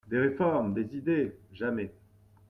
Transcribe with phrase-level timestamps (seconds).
[0.07, 0.73] Des réformes…
[0.73, 1.37] des idées…
[1.53, 1.93] jamais…